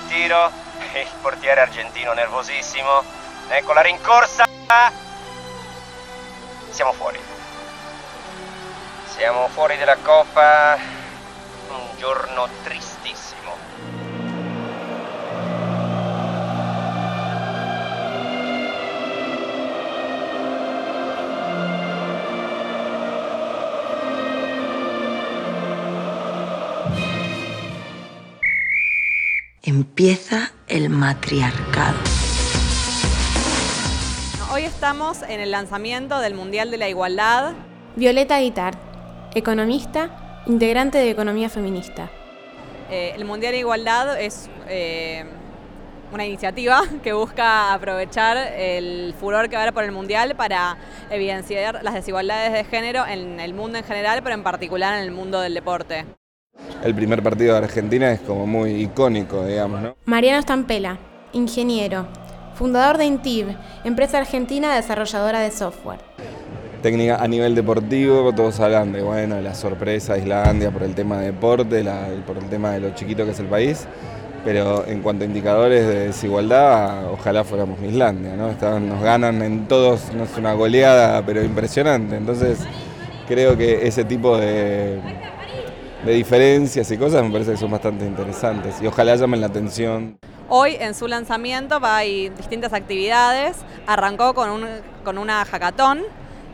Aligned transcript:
il 0.00 0.06
tiro, 0.08 0.50
il 0.94 1.06
portiere 1.20 1.60
argentino 1.60 2.12
nervosissimo, 2.12 3.02
ecco 3.48 3.72
la 3.72 3.82
rincorsa, 3.82 4.44
siamo 6.70 6.92
fuori. 6.92 7.18
Siamo 9.06 9.48
fuori 9.48 9.76
della 9.76 9.96
Coppa, 9.96 10.78
un 11.68 11.96
giorno 11.98 12.48
tristissimo. 12.62 13.99
Empieza 29.90 30.52
el 30.68 30.88
matriarcado. 30.88 31.98
Hoy 34.52 34.62
estamos 34.62 35.22
en 35.22 35.40
el 35.40 35.50
lanzamiento 35.50 36.20
del 36.20 36.34
Mundial 36.34 36.70
de 36.70 36.78
la 36.78 36.88
Igualdad. 36.88 37.54
Violeta 37.96 38.38
Guitar, 38.38 38.78
economista, 39.34 40.44
integrante 40.46 40.98
de 40.98 41.10
Economía 41.10 41.48
Feminista. 41.50 42.08
Eh, 42.88 43.14
el 43.16 43.24
Mundial 43.24 43.52
de 43.52 43.58
Igualdad 43.58 44.20
es 44.20 44.48
eh, 44.68 45.24
una 46.12 46.24
iniciativa 46.24 46.82
que 47.02 47.12
busca 47.12 47.74
aprovechar 47.74 48.36
el 48.36 49.12
furor 49.18 49.48
que 49.48 49.56
va 49.56 49.62
a 49.62 49.64
haber 49.64 49.74
por 49.74 49.82
el 49.82 49.92
Mundial 49.92 50.36
para 50.36 50.78
evidenciar 51.10 51.82
las 51.82 51.94
desigualdades 51.94 52.52
de 52.52 52.62
género 52.62 53.04
en 53.08 53.40
el 53.40 53.54
mundo 53.54 53.76
en 53.78 53.84
general, 53.84 54.22
pero 54.22 54.36
en 54.36 54.44
particular 54.44 54.94
en 54.94 55.02
el 55.02 55.10
mundo 55.10 55.40
del 55.40 55.52
deporte. 55.52 56.06
El 56.84 56.94
primer 56.94 57.22
partido 57.22 57.52
de 57.52 57.58
Argentina 57.64 58.10
es 58.10 58.20
como 58.20 58.46
muy 58.46 58.70
icónico, 58.82 59.44
digamos, 59.44 59.82
¿no? 59.82 59.96
Mariano 60.06 60.40
Stampela, 60.42 60.98
ingeniero, 61.32 62.06
fundador 62.54 62.96
de 62.98 63.04
Intib, 63.06 63.48
empresa 63.84 64.18
argentina 64.18 64.74
desarrolladora 64.74 65.40
de 65.40 65.50
software. 65.50 66.00
Técnica 66.82 67.16
a 67.16 67.28
nivel 67.28 67.54
deportivo, 67.54 68.32
todos 68.34 68.58
hablan 68.60 68.92
de 68.92 69.02
bueno, 69.02 69.40
la 69.42 69.54
sorpresa 69.54 70.14
de 70.14 70.20
Islandia 70.20 70.70
por 70.70 70.82
el 70.82 70.94
tema 70.94 71.18
de 71.18 71.26
deporte, 71.26 71.84
la- 71.84 72.08
por 72.26 72.38
el 72.38 72.46
tema 72.48 72.70
de 72.72 72.80
lo 72.80 72.94
chiquito 72.94 73.26
que 73.26 73.32
es 73.32 73.38
el 73.40 73.46
país, 73.46 73.86
pero 74.42 74.86
en 74.86 75.02
cuanto 75.02 75.24
a 75.24 75.26
indicadores 75.26 75.86
de 75.86 76.06
desigualdad, 76.06 77.12
ojalá 77.12 77.44
fuéramos 77.44 77.78
Islandia, 77.82 78.34
¿no? 78.34 78.48
Nos 78.80 79.02
ganan 79.02 79.42
en 79.42 79.68
todos, 79.68 80.10
no 80.14 80.24
es 80.24 80.34
una 80.38 80.54
goleada, 80.54 81.22
pero 81.26 81.44
impresionante. 81.44 82.16
Entonces, 82.16 82.60
creo 83.28 83.58
que 83.58 83.86
ese 83.86 84.04
tipo 84.04 84.38
de, 84.38 84.98
de 86.04 86.12
diferencias 86.12 86.90
y 86.90 86.96
cosas 86.96 87.22
me 87.24 87.30
parece 87.30 87.52
que 87.52 87.56
son 87.58 87.70
bastante 87.70 88.04
interesantes 88.06 88.76
y 88.80 88.86
ojalá 88.86 89.14
llamen 89.16 89.40
la 89.40 89.46
atención. 89.48 90.18
Hoy 90.48 90.76
en 90.80 90.94
su 90.94 91.06
lanzamiento 91.06 91.78
va 91.78 91.98
hay 91.98 92.28
distintas 92.30 92.72
actividades. 92.72 93.56
Arrancó 93.86 94.34
con, 94.34 94.50
un- 94.50 94.66
con 95.04 95.16
una 95.18 95.44
hackathon 95.44 96.00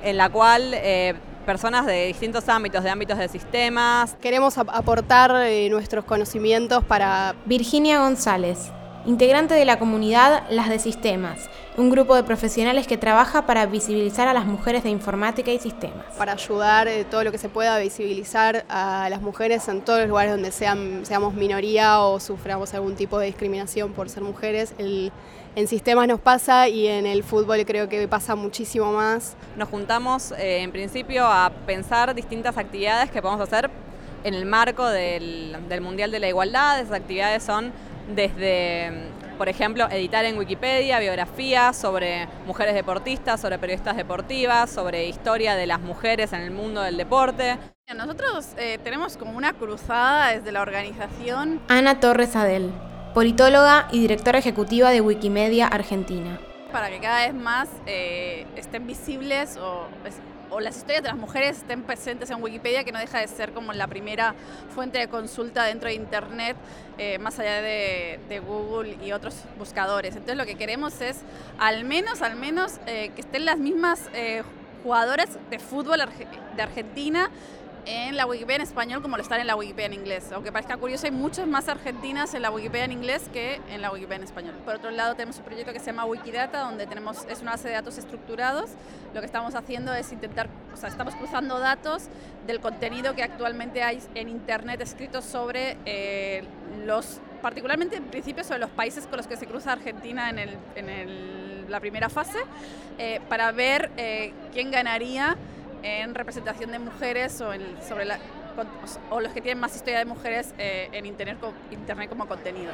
en 0.02 0.16
la 0.18 0.28
cual 0.28 0.72
eh, 0.74 1.14
personas 1.46 1.86
de 1.86 2.06
distintos 2.08 2.48
ámbitos, 2.48 2.84
de 2.84 2.90
ámbitos 2.90 3.16
de 3.18 3.28
sistemas, 3.28 4.14
Queremos 4.20 4.58
ap- 4.58 4.68
aportar 4.70 5.30
eh, 5.46 5.68
nuestros 5.70 6.04
conocimientos 6.04 6.84
para 6.84 7.34
Virginia 7.46 8.00
González, 8.00 8.70
integrante 9.06 9.54
de 9.54 9.64
la 9.64 9.78
comunidad 9.78 10.42
Las 10.50 10.68
de 10.68 10.78
Sistemas, 10.78 11.38
un 11.76 11.90
grupo 11.90 12.14
de 12.16 12.22
profesionales 12.24 12.86
que 12.86 12.96
trabaja 12.96 13.46
para 13.46 13.64
visibilizar 13.66 14.26
a 14.28 14.32
las 14.34 14.46
mujeres 14.46 14.82
de 14.82 14.90
informática 14.90 15.50
y 15.52 15.58
sistemas. 15.58 16.06
para 16.18 16.32
ayudar 16.32 16.88
eh, 16.88 17.04
todo 17.04 17.22
lo 17.22 17.30
que 17.32 17.38
se 17.38 17.48
pueda 17.48 17.76
a 17.76 17.78
visibilizar 17.78 18.64
a 18.68 19.08
las 19.10 19.20
mujeres 19.22 19.68
en 19.68 19.82
todos 19.82 20.00
los 20.00 20.08
lugares 20.08 20.32
donde 20.32 20.50
sean, 20.50 21.04
seamos 21.06 21.34
minoría 21.34 22.00
o 22.00 22.18
suframos 22.18 22.74
algún 22.74 22.96
tipo 22.96 23.18
de 23.18 23.26
discriminación 23.26 23.92
por 23.92 24.08
ser 24.08 24.22
mujeres. 24.22 24.74
El- 24.78 25.12
en 25.54 25.68
sistemas 25.68 26.06
nos 26.06 26.20
pasa 26.20 26.68
y 26.68 26.86
en 26.86 27.06
el 27.06 27.22
fútbol 27.24 27.64
creo 27.64 27.88
que 27.88 28.06
pasa 28.08 28.34
muchísimo 28.34 28.92
más. 28.92 29.36
nos 29.56 29.68
juntamos 29.70 30.32
eh, 30.32 30.60
en 30.62 30.70
principio 30.70 31.24
a 31.26 31.50
pensar 31.64 32.14
distintas 32.14 32.58
actividades 32.58 33.10
que 33.10 33.22
podemos 33.22 33.40
hacer 33.40 33.70
en 34.24 34.34
el 34.34 34.44
marco 34.44 34.86
del, 34.86 35.56
del 35.68 35.80
Mundial 35.80 36.10
de 36.10 36.18
la 36.20 36.28
Igualdad. 36.28 36.80
Esas 36.80 36.92
actividades 36.96 37.42
son 37.42 37.72
desde, 38.14 38.90
por 39.38 39.48
ejemplo, 39.48 39.88
editar 39.90 40.24
en 40.24 40.38
Wikipedia 40.38 40.98
biografías 40.98 41.76
sobre 41.76 42.26
mujeres 42.46 42.74
deportistas, 42.74 43.40
sobre 43.40 43.58
periodistas 43.58 43.96
deportivas, 43.96 44.70
sobre 44.70 45.06
historia 45.06 45.54
de 45.56 45.66
las 45.66 45.80
mujeres 45.80 46.32
en 46.32 46.40
el 46.42 46.50
mundo 46.50 46.82
del 46.82 46.96
deporte. 46.96 47.58
Nosotros 47.94 48.48
eh, 48.58 48.78
tenemos 48.82 49.16
como 49.16 49.36
una 49.36 49.52
cruzada 49.52 50.32
desde 50.32 50.50
la 50.52 50.62
organización 50.62 51.60
Ana 51.68 52.00
Torres 52.00 52.34
Adel, 52.36 52.72
politóloga 53.14 53.88
y 53.92 54.00
directora 54.00 54.38
ejecutiva 54.38 54.90
de 54.90 55.00
Wikimedia 55.00 55.66
Argentina. 55.68 56.38
para 56.72 56.90
que 56.90 56.98
cada 56.98 57.24
vez 57.24 57.32
más 57.34 57.68
eh, 57.86 58.44
estén 58.56 58.86
visibles 58.86 59.56
o, 59.56 59.86
es- 60.04 60.18
o 60.56 60.60
las 60.60 60.78
historias 60.78 61.02
de 61.02 61.10
las 61.10 61.18
mujeres 61.18 61.58
estén 61.58 61.82
presentes 61.82 62.30
en 62.30 62.42
Wikipedia, 62.42 62.82
que 62.82 62.90
no 62.90 62.98
deja 62.98 63.18
de 63.18 63.28
ser 63.28 63.52
como 63.52 63.74
la 63.74 63.88
primera 63.88 64.34
fuente 64.74 64.98
de 64.98 65.06
consulta 65.06 65.64
dentro 65.64 65.90
de 65.90 65.96
Internet, 65.96 66.56
eh, 66.96 67.18
más 67.18 67.38
allá 67.38 67.60
de, 67.60 68.42
Google 68.46 68.96
y 69.04 69.12
otros 69.12 69.34
buscadores. 69.58 70.12
Entonces 70.12 70.38
lo 70.38 70.46
que 70.46 70.54
queremos 70.54 71.02
es 71.02 71.18
al 71.58 71.84
menos, 71.84 72.22
al 72.22 72.36
menos 72.36 72.80
eh, 72.86 73.10
que 73.14 73.20
estén 73.20 73.44
las 73.44 73.58
mismas 73.58 74.08
eh, 74.14 74.44
jugadoras 74.82 75.38
de 75.50 75.58
fútbol 75.58 76.02
de 76.56 76.62
Argentina 76.62 77.28
en 77.86 78.16
la 78.16 78.26
Wikipedia 78.26 78.56
en 78.56 78.62
español 78.62 79.00
como 79.00 79.16
lo 79.16 79.22
están 79.22 79.40
en 79.40 79.46
la 79.46 79.54
Wikipedia 79.54 79.86
en 79.86 79.92
inglés. 79.94 80.30
Aunque 80.32 80.50
parezca 80.50 80.76
curioso, 80.76 81.06
hay 81.06 81.12
muchas 81.12 81.46
más 81.46 81.68
argentinas 81.68 82.34
en 82.34 82.42
la 82.42 82.50
Wikipedia 82.50 82.84
en 82.84 82.92
inglés 82.92 83.30
que 83.32 83.60
en 83.70 83.80
la 83.80 83.92
Wikipedia 83.92 84.16
en 84.16 84.22
español. 84.24 84.54
Por 84.64 84.74
otro 84.74 84.90
lado, 84.90 85.14
tenemos 85.14 85.38
un 85.38 85.44
proyecto 85.44 85.72
que 85.72 85.78
se 85.78 85.86
llama 85.86 86.04
Wikidata, 86.04 86.60
donde 86.60 86.86
tenemos, 86.86 87.24
es 87.30 87.42
una 87.42 87.52
base 87.52 87.68
de 87.68 87.74
datos 87.74 87.96
estructurados. 87.96 88.70
Lo 89.14 89.20
que 89.20 89.26
estamos 89.26 89.54
haciendo 89.54 89.94
es 89.94 90.12
intentar, 90.12 90.48
o 90.74 90.76
sea, 90.76 90.88
estamos 90.88 91.14
cruzando 91.14 91.60
datos 91.60 92.08
del 92.46 92.60
contenido 92.60 93.14
que 93.14 93.22
actualmente 93.22 93.82
hay 93.82 94.00
en 94.16 94.28
Internet 94.28 94.80
escrito 94.80 95.22
sobre 95.22 95.76
eh, 95.86 96.42
los, 96.84 97.20
particularmente 97.40 97.96
en 97.96 98.04
principio 98.04 98.42
sobre 98.42 98.58
los 98.58 98.70
países 98.70 99.06
con 99.06 99.16
los 99.18 99.28
que 99.28 99.36
se 99.36 99.46
cruza 99.46 99.72
Argentina 99.72 100.28
en, 100.30 100.38
el, 100.40 100.50
en 100.74 100.88
el- 100.88 101.46
la 101.68 101.80
primera 101.80 102.08
fase, 102.08 102.38
eh, 102.96 103.20
para 103.28 103.50
ver 103.50 103.90
eh, 103.96 104.32
quién 104.52 104.70
ganaría 104.70 105.36
en 106.02 106.14
representación 106.14 106.70
de 106.72 106.78
mujeres 106.78 107.40
o, 107.40 107.52
en- 107.52 107.76
sobre 107.86 108.04
la, 108.04 108.18
o 109.10 109.20
los 109.20 109.32
que 109.32 109.40
tienen 109.40 109.60
más 109.60 109.74
historia 109.76 109.98
de 109.98 110.04
mujeres 110.04 110.52
eh, 110.58 110.88
en 110.92 111.06
internet, 111.06 111.38
internet 111.70 112.08
como 112.08 112.26
contenido. 112.26 112.72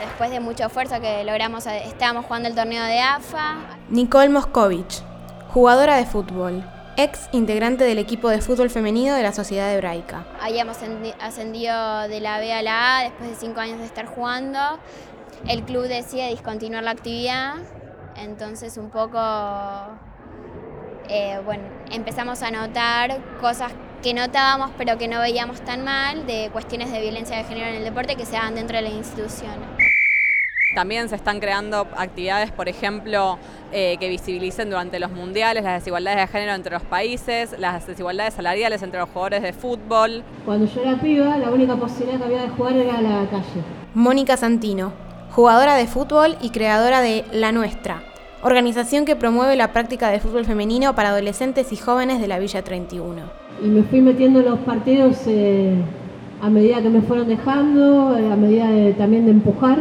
Después 0.00 0.30
de 0.30 0.40
mucho 0.40 0.66
esfuerzo 0.66 1.00
que 1.00 1.24
logramos, 1.24 1.66
eh, 1.66 1.82
estábamos 1.86 2.26
jugando 2.26 2.48
el 2.48 2.54
torneo 2.54 2.84
de 2.84 3.00
AFA. 3.00 3.56
Nicole 3.88 4.28
Moscovich, 4.28 5.02
jugadora 5.52 5.96
de 5.96 6.06
fútbol, 6.06 6.62
ex 6.96 7.28
integrante 7.32 7.84
del 7.84 7.98
equipo 7.98 8.28
de 8.28 8.40
fútbol 8.40 8.70
femenino 8.70 9.14
de 9.14 9.22
la 9.22 9.32
Sociedad 9.32 9.72
Hebraica. 9.72 10.24
Habíamos 10.40 10.76
ascendi- 10.80 11.14
ascendido 11.20 12.02
de 12.08 12.20
la 12.20 12.38
B 12.38 12.52
a 12.52 12.62
la 12.62 12.98
A 12.98 13.02
después 13.04 13.30
de 13.30 13.36
cinco 13.36 13.60
años 13.60 13.78
de 13.80 13.86
estar 13.86 14.06
jugando. 14.06 14.58
El 15.48 15.64
club 15.64 15.82
decide 15.88 16.28
discontinuar 16.28 16.84
la 16.84 16.92
actividad, 16.92 17.54
entonces 18.16 18.76
un 18.76 18.90
poco, 18.90 19.18
eh, 21.08 21.40
bueno, 21.44 21.62
empezamos 21.90 22.42
a 22.42 22.50
notar 22.50 23.18
cosas 23.40 23.72
que 24.02 24.14
notábamos 24.14 24.70
pero 24.76 24.98
que 24.98 25.08
no 25.08 25.20
veíamos 25.20 25.60
tan 25.62 25.82
mal 25.84 26.26
de 26.26 26.50
cuestiones 26.52 26.92
de 26.92 27.00
violencia 27.00 27.36
de 27.36 27.44
género 27.44 27.68
en 27.68 27.76
el 27.76 27.84
deporte 27.84 28.16
que 28.16 28.26
se 28.26 28.32
daban 28.32 28.54
dentro 28.54 28.76
de 28.76 28.82
la 28.82 28.90
institución. 28.90 29.54
También 30.74 31.08
se 31.08 31.14
están 31.14 31.38
creando 31.38 31.86
actividades, 31.96 32.50
por 32.50 32.68
ejemplo, 32.68 33.38
eh, 33.70 33.96
que 34.00 34.08
visibilicen 34.08 34.70
durante 34.70 34.98
los 34.98 35.12
mundiales 35.12 35.62
las 35.62 35.74
desigualdades 35.74 36.18
de 36.18 36.26
género 36.26 36.52
entre 36.52 36.72
los 36.72 36.82
países, 36.82 37.54
las 37.58 37.86
desigualdades 37.86 38.34
salariales 38.34 38.82
entre 38.82 38.98
los 38.98 39.08
jugadores 39.08 39.42
de 39.42 39.52
fútbol. 39.52 40.24
Cuando 40.44 40.66
yo 40.66 40.82
era 40.82 40.98
piba, 41.00 41.38
la 41.38 41.50
única 41.50 41.76
posibilidad 41.76 42.18
que 42.18 42.24
había 42.24 42.42
de 42.42 42.48
jugar 42.48 42.72
era 42.76 43.00
la 43.00 43.30
calle. 43.30 43.62
Mónica 43.94 44.36
Santino, 44.36 44.92
jugadora 45.30 45.76
de 45.76 45.86
fútbol 45.86 46.36
y 46.40 46.50
creadora 46.50 47.00
de 47.00 47.24
La 47.32 47.52
Nuestra, 47.52 48.02
organización 48.44 49.06
que 49.06 49.16
promueve 49.16 49.56
la 49.56 49.72
práctica 49.72 50.10
de 50.10 50.20
fútbol 50.20 50.44
femenino 50.44 50.94
para 50.94 51.08
adolescentes 51.08 51.72
y 51.72 51.76
jóvenes 51.76 52.20
de 52.20 52.28
la 52.28 52.38
Villa 52.38 52.62
31. 52.62 53.22
Y 53.64 53.66
me 53.68 53.82
fui 53.84 54.02
metiendo 54.02 54.40
en 54.40 54.46
los 54.46 54.58
partidos 54.60 55.16
eh, 55.26 55.74
a 56.42 56.50
medida 56.50 56.82
que 56.82 56.90
me 56.90 57.00
fueron 57.00 57.26
dejando, 57.26 58.16
eh, 58.18 58.30
a 58.30 58.36
medida 58.36 58.68
de- 58.70 58.92
también 58.92 59.24
de 59.24 59.30
empujar. 59.30 59.78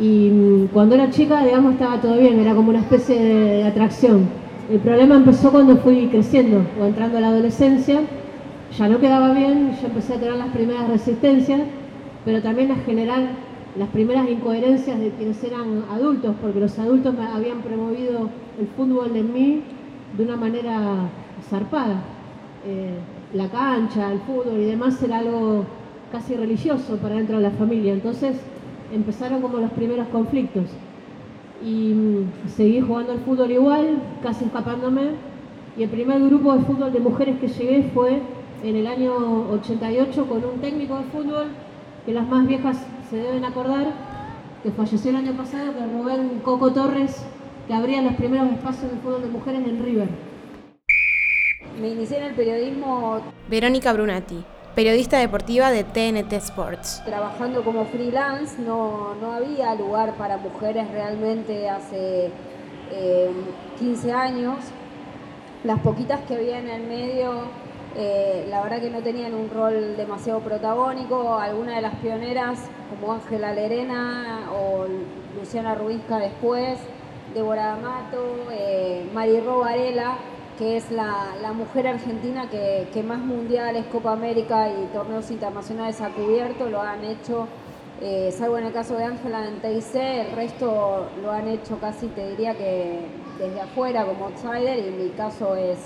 Y 0.00 0.30
mm, 0.30 0.66
cuando 0.68 0.94
era 0.94 1.10
chica, 1.10 1.44
digamos, 1.44 1.72
estaba 1.72 2.00
todo 2.00 2.16
bien, 2.16 2.38
era 2.38 2.54
como 2.54 2.70
una 2.70 2.78
especie 2.78 3.20
de 3.20 3.64
atracción. 3.64 4.28
El 4.70 4.78
problema 4.78 5.16
empezó 5.16 5.50
cuando 5.50 5.78
fui 5.78 6.06
creciendo 6.06 6.62
o 6.80 6.84
entrando 6.86 7.18
a 7.18 7.20
la 7.22 7.28
adolescencia. 7.28 8.00
Ya 8.78 8.86
no 8.88 9.00
quedaba 9.00 9.32
bien, 9.32 9.76
yo 9.80 9.88
empecé 9.88 10.14
a 10.14 10.20
tener 10.20 10.36
las 10.36 10.48
primeras 10.48 10.88
resistencias, 10.88 11.62
pero 12.24 12.40
también 12.40 12.70
a 12.70 12.76
generar 12.76 13.18
las 13.76 13.88
primeras 13.90 14.28
incoherencias 14.28 14.98
de 14.98 15.10
quienes 15.10 15.42
eran 15.44 15.84
adultos, 15.90 16.34
porque 16.40 16.60
los 16.60 16.78
adultos 16.78 17.14
habían 17.18 17.60
promovido 17.60 18.28
el 18.58 18.66
fútbol 18.76 19.14
en 19.14 19.32
mí 19.32 19.62
de 20.16 20.24
una 20.24 20.36
manera 20.36 21.08
zarpada. 21.48 22.02
Eh, 22.66 22.98
la 23.34 23.48
cancha, 23.48 24.12
el 24.12 24.20
fútbol 24.20 24.60
y 24.60 24.64
demás 24.64 25.02
era 25.02 25.18
algo 25.18 25.64
casi 26.10 26.34
religioso 26.34 26.96
para 26.96 27.16
dentro 27.16 27.36
de 27.36 27.42
la 27.42 27.50
familia. 27.50 27.92
Entonces 27.92 28.36
empezaron 28.92 29.42
como 29.42 29.58
los 29.58 29.70
primeros 29.72 30.08
conflictos. 30.08 30.64
Y 31.64 31.92
mm, 31.92 32.48
seguí 32.48 32.80
jugando 32.80 33.12
al 33.12 33.20
fútbol 33.20 33.50
igual, 33.50 33.98
casi 34.22 34.46
escapándome. 34.46 35.10
Y 35.76 35.82
el 35.82 35.90
primer 35.90 36.20
grupo 36.20 36.54
de 36.54 36.60
fútbol 36.60 36.92
de 36.92 37.00
mujeres 37.00 37.38
que 37.38 37.48
llegué 37.48 37.90
fue 37.94 38.20
en 38.64 38.76
el 38.76 38.86
año 38.86 39.12
88 39.52 40.26
con 40.26 40.44
un 40.44 40.60
técnico 40.60 40.96
de 40.96 41.04
fútbol 41.04 41.46
que 42.04 42.12
las 42.12 42.26
más 42.26 42.46
viejas 42.46 42.84
se 43.08 43.16
deben 43.16 43.44
acordar, 43.44 43.86
que 44.62 44.70
falleció 44.70 45.10
el 45.10 45.16
año 45.16 45.32
pasado, 45.32 45.72
que 45.72 45.86
Rubén 45.86 46.40
Coco 46.44 46.72
Torres, 46.72 47.22
que 47.66 47.74
abría 47.74 48.02
los 48.02 48.14
primeros 48.14 48.50
espacios 48.52 48.90
de 48.90 48.98
fútbol 48.98 49.22
de 49.22 49.28
mujeres 49.28 49.66
en 49.66 49.84
River. 49.84 50.08
Me 51.80 51.88
inicié 51.88 52.18
en 52.18 52.24
el 52.24 52.34
periodismo. 52.34 53.20
Verónica 53.48 53.92
Brunati, 53.92 54.44
periodista 54.74 55.18
deportiva 55.18 55.70
de 55.70 55.84
TNT 55.84 56.32
Sports. 56.34 57.02
Trabajando 57.04 57.62
como 57.62 57.84
freelance, 57.86 58.60
no, 58.60 59.14
no 59.20 59.32
había 59.32 59.74
lugar 59.74 60.14
para 60.14 60.36
mujeres 60.36 60.90
realmente 60.90 61.68
hace 61.70 62.30
15 63.78 64.08
eh, 64.08 64.12
años. 64.12 64.56
Las 65.64 65.80
poquitas 65.80 66.20
que 66.22 66.34
había 66.34 66.58
en 66.58 66.68
el 66.68 66.82
medio, 66.86 67.42
eh, 67.96 68.46
la 68.48 68.62
verdad 68.62 68.80
que 68.80 68.90
no 68.90 69.00
tenían 69.00 69.34
un 69.34 69.50
rol 69.50 69.96
demasiado 69.96 70.40
protagónico. 70.40 71.38
Algunas 71.38 71.76
de 71.76 71.82
las 71.82 71.94
pioneras, 71.96 72.58
como 72.90 73.12
Ángela 73.12 73.52
Lerena 73.52 74.50
o 74.52 74.86
Luciana 75.38 75.74
Rubisca 75.74 76.18
después, 76.18 76.78
Débora 77.34 77.66
D'Amato, 77.66 78.50
eh, 78.50 79.08
Mari 79.12 79.40
Varela, 79.40 80.16
que 80.58 80.76
es 80.76 80.90
la, 80.90 81.52
mujer 81.54 81.86
argentina 81.86 82.48
que, 82.50 83.02
más 83.06 83.18
mundiales, 83.18 83.86
Copa 83.86 84.12
América 84.12 84.68
y 84.68 84.86
torneos 84.92 85.30
internacionales 85.30 86.00
ha 86.00 86.10
cubierto, 86.10 86.68
lo 86.68 86.80
han 86.80 87.04
hecho, 87.04 87.46
eh, 88.00 88.30
salvo 88.32 88.58
en 88.58 88.66
el 88.66 88.72
caso 88.72 88.96
de 88.96 89.04
Ángela 89.04 89.46
en 89.46 89.60
TIC, 89.60 89.94
el 89.94 90.32
resto 90.32 91.08
lo 91.22 91.30
han 91.30 91.48
hecho 91.48 91.78
casi, 91.80 92.08
te 92.08 92.30
diría 92.30 92.56
que 92.56 93.00
desde 93.38 93.60
afuera 93.60 94.04
como 94.04 94.26
outsider 94.26 94.78
y 94.78 94.90
mi 94.90 95.10
caso 95.10 95.54
es 95.54 95.78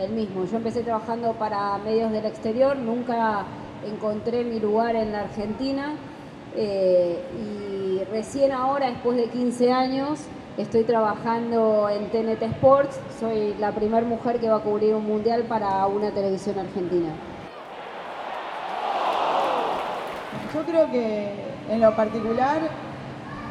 el 0.00 0.10
mismo. 0.10 0.44
Yo 0.44 0.56
empecé 0.56 0.82
trabajando 0.82 1.32
para 1.34 1.78
medios 1.78 2.12
del 2.12 2.26
exterior, 2.26 2.76
nunca 2.76 3.44
encontré 3.86 4.44
mi 4.44 4.60
lugar 4.60 4.96
en 4.96 5.12
la 5.12 5.20
Argentina 5.20 5.94
eh, 6.56 7.22
y 7.40 8.04
recién 8.10 8.52
ahora, 8.52 8.90
después 8.90 9.16
de 9.16 9.28
15 9.28 9.72
años, 9.72 10.28
Estoy 10.58 10.82
trabajando 10.82 11.88
en 11.88 12.10
TNT 12.10 12.42
Sports, 12.56 12.98
soy 13.20 13.54
la 13.60 13.70
primera 13.70 14.04
mujer 14.04 14.40
que 14.40 14.50
va 14.50 14.56
a 14.56 14.58
cubrir 14.58 14.92
un 14.92 15.06
mundial 15.06 15.44
para 15.44 15.86
una 15.86 16.10
televisión 16.10 16.58
argentina. 16.58 17.10
Yo 20.52 20.62
creo 20.64 20.90
que 20.90 21.32
en 21.70 21.80
lo 21.80 21.94
particular, 21.94 22.58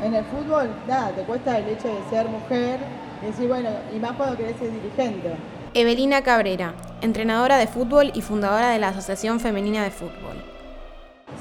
en 0.03 0.15
el 0.15 0.25
fútbol, 0.25 0.69
nada, 0.85 1.11
te 1.11 1.21
cuesta 1.21 1.57
el 1.57 1.69
hecho 1.69 1.88
de 1.88 2.09
ser 2.09 2.27
mujer 2.27 2.81
y 3.23 3.27
decir, 3.27 3.47
bueno, 3.47 3.69
y 3.95 3.99
más 3.99 4.11
cuando 4.11 4.35
querés 4.35 4.57
ser 4.57 4.69
dirigente. 4.69 5.33
Evelina 5.79 6.24
Cabrera, 6.24 6.74
entrenadora 7.01 7.57
de 7.57 7.68
fútbol 7.68 8.09
y 8.15 8.24
fundadora 8.24 8.69
de 8.69 8.79
la 8.79 8.88
Asociación 8.88 9.39
Femenina 9.39 9.83
de 9.83 9.91
Fútbol. 9.91 10.41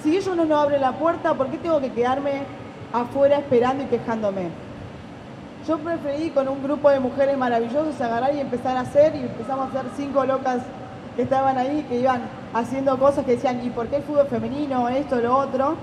Si 0.03 0.15
ellos 0.15 0.37
no 0.37 0.44
nos 0.44 0.62
abren 0.62 0.83
la 0.83 0.93
puerta, 0.93 1.33
¿por 1.33 1.47
qué 1.47 1.56
tengo 1.56 1.81
que 1.81 1.91
quedarme 1.91 2.43
afuera 2.93 3.38
esperando 3.38 3.85
y 3.85 3.87
quejándome? 3.87 4.50
Yo 5.67 5.79
preferí 5.79 6.29
con 6.29 6.49
un 6.49 6.62
grupo 6.62 6.91
de 6.91 7.00
mujeres 7.00 7.38
maravillosos 7.38 7.99
agarrar 7.99 8.35
y 8.35 8.41
empezar 8.41 8.77
a 8.77 8.81
hacer 8.81 9.17
y 9.17 9.21
empezamos 9.21 9.75
a 9.75 9.79
hacer 9.79 9.91
cinco 9.97 10.27
locas 10.27 10.59
que 11.17 11.23
estaban 11.23 11.56
ahí, 11.56 11.87
que 11.89 12.00
iban 12.00 12.21
haciendo 12.53 12.99
cosas 12.99 13.25
que 13.25 13.37
decían, 13.37 13.65
¿y 13.65 13.71
por 13.71 13.87
qué 13.87 13.97
el 13.97 14.03
fútbol 14.03 14.27
femenino, 14.27 14.87
esto, 14.91 15.19
lo 15.19 15.35
otro? 15.35 15.77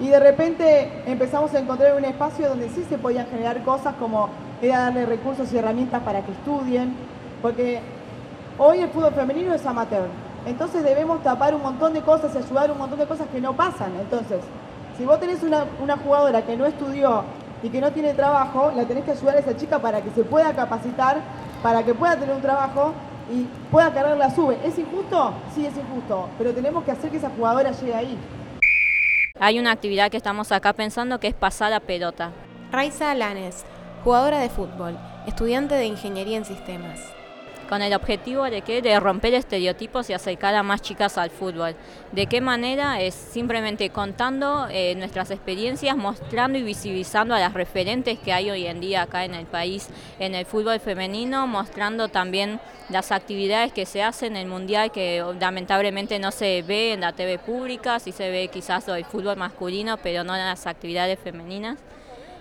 Y 0.00 0.08
de 0.08 0.18
repente 0.18 1.04
empezamos 1.06 1.54
a 1.54 1.60
encontrar 1.60 1.96
un 1.96 2.04
espacio 2.04 2.48
donde 2.48 2.68
sí 2.68 2.84
se 2.88 2.98
podían 2.98 3.28
generar 3.28 3.62
cosas 3.62 3.94
como 4.00 4.28
era 4.60 4.80
darle 4.80 5.06
recursos 5.06 5.52
y 5.52 5.58
herramientas 5.58 6.02
para 6.02 6.22
que 6.22 6.32
estudien, 6.32 6.96
porque 7.42 7.80
hoy 8.58 8.80
el 8.80 8.90
fútbol 8.90 9.12
femenino 9.12 9.54
es 9.54 9.64
amateur, 9.66 10.08
entonces 10.46 10.82
debemos 10.82 11.22
tapar 11.22 11.54
un 11.54 11.62
montón 11.62 11.92
de 11.92 12.00
cosas 12.00 12.34
y 12.34 12.38
ayudar 12.38 12.70
un 12.70 12.78
montón 12.78 12.98
de 12.98 13.06
cosas 13.06 13.28
que 13.28 13.40
no 13.40 13.54
pasan. 13.54 13.92
Entonces, 14.00 14.40
si 14.96 15.04
vos 15.04 15.20
tenés 15.20 15.42
una, 15.42 15.66
una 15.82 15.96
jugadora 15.96 16.42
que 16.42 16.56
no 16.56 16.64
estudió 16.66 17.24
y 17.62 17.68
que 17.68 17.80
no 17.80 17.92
tiene 17.92 18.14
trabajo, 18.14 18.72
la 18.74 18.84
tenés 18.84 19.04
que 19.04 19.10
ayudar 19.12 19.36
a 19.36 19.40
esa 19.40 19.56
chica 19.56 19.78
para 19.78 20.00
que 20.00 20.10
se 20.10 20.24
pueda 20.24 20.54
capacitar, 20.54 21.20
para 21.62 21.82
que 21.84 21.94
pueda 21.94 22.16
tener 22.16 22.34
un 22.34 22.40
trabajo 22.40 22.94
y 23.30 23.46
pueda 23.70 23.92
cargar 23.92 24.16
la 24.16 24.30
sube. 24.30 24.58
¿Es 24.64 24.78
injusto? 24.78 25.34
Sí, 25.54 25.66
es 25.66 25.76
injusto, 25.76 26.28
pero 26.38 26.54
tenemos 26.54 26.84
que 26.84 26.92
hacer 26.92 27.10
que 27.10 27.18
esa 27.18 27.30
jugadora 27.30 27.72
llegue 27.72 27.94
ahí. 27.94 28.18
Hay 29.38 29.58
una 29.58 29.72
actividad 29.72 30.10
que 30.10 30.16
estamos 30.16 30.52
acá 30.52 30.72
pensando 30.72 31.20
que 31.20 31.28
es 31.28 31.34
pasar 31.34 31.72
a 31.72 31.80
pelota. 31.80 32.32
Raiza 32.72 33.10
Alanes, 33.10 33.64
jugadora 34.04 34.38
de 34.38 34.48
fútbol, 34.48 34.98
estudiante 35.26 35.74
de 35.74 35.86
Ingeniería 35.86 36.38
en 36.38 36.44
Sistemas 36.44 37.19
con 37.70 37.82
el 37.82 37.94
objetivo 37.94 38.50
de 38.50 38.62
que 38.62 38.82
de 38.82 38.98
romper 38.98 39.32
estereotipos 39.32 40.10
y 40.10 40.12
acercar 40.12 40.56
a 40.56 40.64
más 40.64 40.82
chicas 40.82 41.16
al 41.16 41.30
fútbol. 41.30 41.76
¿De 42.10 42.26
qué 42.26 42.40
manera? 42.40 43.00
Es 43.00 43.14
simplemente 43.14 43.90
contando 43.90 44.66
eh, 44.68 44.96
nuestras 44.96 45.30
experiencias, 45.30 45.96
mostrando 45.96 46.58
y 46.58 46.62
visibilizando 46.62 47.32
a 47.32 47.38
las 47.38 47.54
referentes 47.54 48.18
que 48.18 48.32
hay 48.32 48.50
hoy 48.50 48.66
en 48.66 48.80
día 48.80 49.02
acá 49.02 49.24
en 49.24 49.34
el 49.34 49.46
país 49.46 49.88
en 50.18 50.34
el 50.34 50.46
fútbol 50.46 50.80
femenino, 50.80 51.46
mostrando 51.46 52.08
también 52.08 52.60
las 52.88 53.12
actividades 53.12 53.72
que 53.72 53.86
se 53.86 54.02
hacen 54.02 54.34
en 54.34 54.42
el 54.42 54.48
mundial 54.48 54.90
que 54.90 55.24
lamentablemente 55.38 56.18
no 56.18 56.32
se 56.32 56.62
ve 56.62 56.92
en 56.92 57.02
la 57.02 57.12
TV 57.12 57.38
pública, 57.38 58.00
sí 58.00 58.10
se 58.10 58.30
ve 58.30 58.48
quizás 58.48 58.88
el 58.88 59.04
fútbol 59.04 59.36
masculino, 59.36 59.96
pero 59.98 60.24
no 60.24 60.34
en 60.34 60.44
las 60.44 60.66
actividades 60.66 61.20
femeninas 61.20 61.78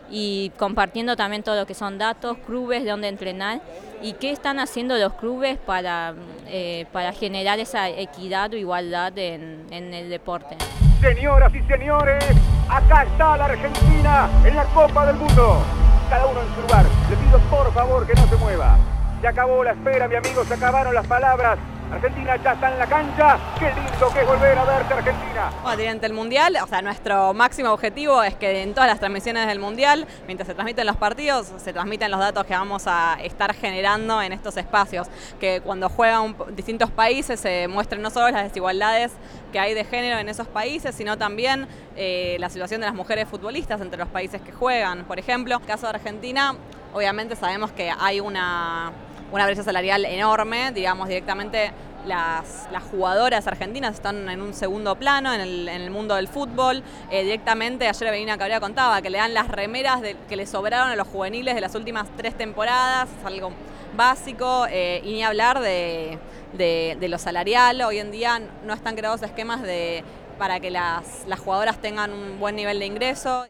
y 0.09 0.51
compartiendo 0.57 1.15
también 1.15 1.43
todo 1.43 1.55
lo 1.55 1.65
que 1.65 1.73
son 1.73 1.97
datos, 1.97 2.37
clubes, 2.45 2.83
de 2.83 2.89
dónde 2.89 3.07
entrenar 3.07 3.61
y 4.01 4.13
qué 4.13 4.31
están 4.31 4.59
haciendo 4.59 4.97
los 4.97 5.13
clubes 5.13 5.57
para, 5.57 6.13
eh, 6.47 6.85
para 6.91 7.11
generar 7.11 7.59
esa 7.59 7.89
equidad 7.89 8.53
o 8.53 8.55
igualdad 8.55 9.17
en, 9.17 9.65
en 9.71 9.93
el 9.93 10.09
deporte. 10.09 10.57
Señoras 11.01 11.53
y 11.53 11.61
señores, 11.63 12.23
acá 12.69 13.03
está 13.03 13.37
la 13.37 13.45
Argentina 13.45 14.29
en 14.45 14.55
la 14.55 14.65
Copa 14.65 15.05
del 15.05 15.15
Mundo. 15.15 15.61
Cada 16.09 16.25
uno 16.25 16.41
en 16.41 16.55
su 16.55 16.61
lugar. 16.61 16.85
Le 17.09 17.15
pido 17.17 17.39
por 17.49 17.71
favor 17.73 18.07
que 18.07 18.13
no 18.15 18.27
se 18.27 18.35
mueva. 18.37 18.77
Se 19.21 19.27
acabó 19.27 19.63
la 19.63 19.71
espera, 19.71 20.07
mi 20.07 20.15
amigo, 20.15 20.43
se 20.43 20.53
acabaron 20.53 20.93
las 20.93 21.05
palabras. 21.05 21.59
Argentina 21.91 22.35
ya 22.35 22.53
está 22.53 22.71
en 22.71 22.79
la 22.79 22.85
cancha. 22.85 23.39
Qué 23.57 23.65
lindo 23.73 24.13
que 24.13 24.21
es 24.21 24.27
volver 24.27 24.57
a 24.57 24.63
verte 24.63 24.93
Argentina. 24.93 25.51
durante 25.75 26.05
el 26.05 26.13
Mundial, 26.13 26.57
o 26.63 26.67
sea, 26.67 26.81
nuestro 26.81 27.33
máximo 27.33 27.71
objetivo 27.71 28.21
es 28.21 28.35
que 28.35 28.61
en 28.61 28.73
todas 28.73 28.89
las 28.89 28.99
transmisiones 28.99 29.47
del 29.47 29.59
Mundial, 29.59 30.05
mientras 30.27 30.47
se 30.47 30.53
transmiten 30.53 30.85
los 30.85 30.97
partidos, 30.97 31.51
se 31.57 31.73
transmiten 31.73 32.11
los 32.11 32.19
datos 32.19 32.45
que 32.45 32.53
vamos 32.53 32.83
a 32.85 33.17
estar 33.23 33.55
generando 33.55 34.21
en 34.21 34.33
estos 34.33 34.55
espacios. 34.57 35.07
Que 35.39 35.61
cuando 35.61 35.89
juegan 35.89 36.35
distintos 36.55 36.91
países 36.91 37.39
se 37.39 37.67
muestren 37.67 38.01
no 38.01 38.11
solo 38.11 38.29
las 38.29 38.43
desigualdades 38.43 39.11
que 39.51 39.59
hay 39.59 39.73
de 39.73 39.83
género 39.83 40.19
en 40.19 40.29
esos 40.29 40.47
países, 40.47 40.93
sino 40.93 41.17
también 41.17 41.67
eh, 41.95 42.37
la 42.39 42.49
situación 42.49 42.81
de 42.81 42.87
las 42.87 42.95
mujeres 42.95 43.27
futbolistas 43.27 43.81
entre 43.81 43.97
los 43.97 44.09
países 44.09 44.41
que 44.41 44.51
juegan. 44.51 45.05
Por 45.05 45.17
ejemplo, 45.17 45.55
en 45.55 45.61
el 45.61 45.67
caso 45.67 45.87
de 45.87 45.95
Argentina, 45.95 46.55
obviamente 46.93 47.35
sabemos 47.35 47.71
que 47.71 47.91
hay 47.99 48.19
una 48.19 48.91
una 49.31 49.45
brecha 49.45 49.63
salarial 49.63 50.05
enorme, 50.05 50.71
digamos, 50.71 51.07
directamente 51.07 51.71
las, 52.05 52.67
jugadoras 52.91 53.45
argentinas 53.47 53.95
están 53.95 54.29
en 54.29 54.41
un 54.41 54.53
segundo 54.53 54.95
plano 54.95 55.33
en 55.33 55.41
el, 55.41 55.91
mundo 55.91 56.15
del 56.15 56.27
fútbol. 56.27 56.83
Eh, 57.11 57.23
directamente, 57.23 57.87
ayer 57.87 58.11
Benina 58.11 58.37
Cabrera 58.37 58.59
contaba 58.59 59.01
que 59.01 59.09
le 59.09 59.17
dan 59.17 59.33
las 59.33 59.47
remeras 59.47 60.01
que 60.27 60.35
le 60.35 60.45
sobraron 60.45 60.89
a 60.89 60.95
los 60.95 61.07
juveniles 61.07 61.55
de 61.55 61.61
las 61.61 61.75
últimas 61.75 62.07
tres 62.17 62.35
temporadas, 62.35 63.09
es 63.19 63.25
algo 63.25 63.51
básico, 63.95 64.65
eh, 64.69 65.01
y 65.03 65.13
ni 65.13 65.23
hablar 65.23 65.59
de, 65.59 66.17
de, 66.53 67.07
lo 67.07 67.17
salarial. 67.17 67.81
Hoy 67.81 67.99
en 67.99 68.11
día 68.11 68.41
no 68.65 68.73
están 68.73 68.95
creados 68.95 69.21
esquemas 69.21 69.61
de, 69.61 70.03
para 70.37 70.59
que 70.59 70.71
las, 70.71 71.25
jugadoras 71.43 71.79
tengan 71.81 72.11
un 72.11 72.39
buen 72.39 72.55
nivel 72.55 72.79
de 72.79 72.85
ingreso. 72.85 73.47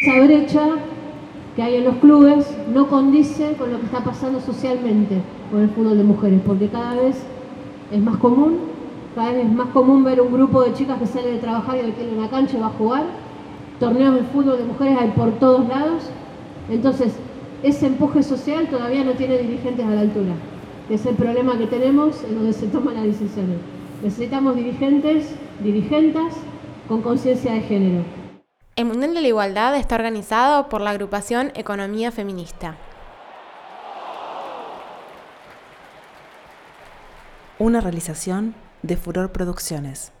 Esa 0.00 0.24
brecha 0.24 0.66
que 1.56 1.62
hay 1.62 1.76
en 1.76 1.84
los 1.84 1.96
clubes 1.96 2.46
no 2.72 2.86
condice 2.88 3.54
con 3.54 3.72
lo 3.72 3.78
que 3.80 3.86
está 3.86 4.04
pasando 4.04 4.40
socialmente 4.40 5.20
con 5.50 5.62
el 5.62 5.70
fútbol 5.70 5.98
de 5.98 6.04
mujeres, 6.04 6.40
porque 6.46 6.68
cada 6.68 6.94
vez 6.94 7.22
es 7.90 8.00
más 8.00 8.16
común, 8.18 8.58
cada 9.14 9.32
vez 9.32 9.46
es 9.46 9.52
más 9.52 9.68
común 9.68 10.04
ver 10.04 10.20
un 10.20 10.32
grupo 10.32 10.62
de 10.62 10.72
chicas 10.74 10.98
que 10.98 11.06
sale 11.06 11.32
de 11.32 11.38
trabajar 11.38 11.76
y 11.76 11.80
alquila 11.80 12.12
una 12.16 12.30
cancha 12.30 12.56
y 12.56 12.60
va 12.60 12.68
a 12.68 12.70
jugar. 12.70 13.04
Torneos 13.80 14.14
de 14.14 14.22
fútbol 14.24 14.58
de 14.58 14.64
mujeres 14.64 14.98
hay 15.00 15.08
por 15.10 15.32
todos 15.32 15.66
lados. 15.68 16.04
Entonces, 16.70 17.14
ese 17.62 17.86
empuje 17.86 18.22
social 18.22 18.68
todavía 18.68 19.04
no 19.04 19.12
tiene 19.12 19.38
dirigentes 19.38 19.84
a 19.84 19.90
la 19.90 20.02
altura. 20.02 20.34
Es 20.88 21.04
el 21.06 21.14
problema 21.14 21.58
que 21.58 21.66
tenemos 21.66 22.22
en 22.24 22.36
donde 22.36 22.52
se 22.52 22.66
toman 22.66 22.94
las 22.94 23.04
decisiones. 23.04 23.58
Necesitamos 24.02 24.56
dirigentes, 24.56 25.34
dirigentas 25.62 26.34
con 26.88 27.02
conciencia 27.02 27.52
de 27.52 27.60
género. 27.60 28.19
El 28.76 28.86
Mundial 28.86 29.14
de 29.14 29.20
la 29.20 29.28
Igualdad 29.28 29.76
está 29.76 29.96
organizado 29.96 30.68
por 30.68 30.80
la 30.80 30.90
agrupación 30.90 31.52
Economía 31.54 32.12
Feminista. 32.12 32.76
Una 37.58 37.80
realización 37.80 38.54
de 38.82 38.96
Furor 38.96 39.32
Producciones. 39.32 40.12